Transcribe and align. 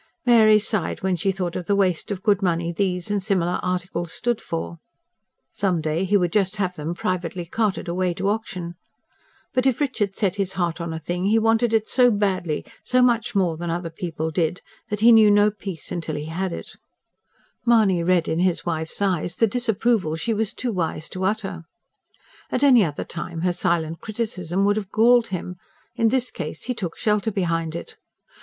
Mary 0.25 0.57
sighed, 0.57 1.03
when 1.03 1.15
she 1.15 1.31
thought 1.31 1.55
of 1.55 1.67
the 1.67 1.75
waste 1.75 2.09
of 2.09 2.23
good 2.23 2.41
money 2.41 2.71
these 2.71 3.11
and 3.11 3.21
similar 3.21 3.59
articles 3.61 4.11
stood 4.11 4.41
for. 4.41 4.79
(Some 5.51 5.79
day 5.79 6.05
he 6.05 6.17
would 6.17 6.31
just 6.31 6.55
have 6.55 6.75
them 6.75 6.95
privately 6.95 7.45
carted 7.45 7.87
away 7.87 8.15
to 8.15 8.27
auction!) 8.27 8.73
But 9.53 9.67
if 9.67 9.79
Richard 9.79 10.15
set 10.15 10.37
his 10.37 10.53
heart 10.53 10.81
on 10.81 10.91
a 10.91 10.97
thing 10.97 11.25
he 11.25 11.37
wanted 11.37 11.71
it 11.71 11.87
so 11.87 12.09
badly, 12.09 12.65
so 12.83 13.03
much 13.03 13.35
more 13.35 13.57
than 13.57 13.69
other 13.69 13.91
people 13.91 14.31
did, 14.31 14.63
that 14.89 15.01
he 15.01 15.11
knew 15.11 15.29
no 15.29 15.51
peace 15.51 15.93
till 16.01 16.15
he 16.15 16.25
had 16.25 16.51
it. 16.51 16.77
Mahony 17.63 18.01
read 18.01 18.27
in 18.27 18.39
his 18.39 18.65
wife's 18.65 19.03
eyes 19.03 19.35
the 19.35 19.45
disapproval 19.45 20.15
she 20.15 20.33
was 20.33 20.51
too 20.51 20.71
wise 20.73 21.07
to 21.09 21.23
utter. 21.25 21.65
At 22.51 22.63
any 22.63 22.83
other 22.83 23.03
time 23.05 23.41
her 23.41 23.53
silent 23.53 23.99
criticism 24.01 24.65
would 24.65 24.77
have 24.77 24.89
galled 24.91 25.27
him; 25.27 25.57
in 25.95 26.07
this 26.07 26.31
case, 26.31 26.63
he 26.63 26.73
took 26.73 26.97
shelter 26.97 27.29
behind 27.29 27.75
it. 27.75 27.97